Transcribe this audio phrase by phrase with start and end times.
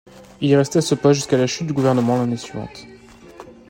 [0.41, 2.87] Il est resté à ce poste jusqu'à la chute du gouvernement l'année suivante.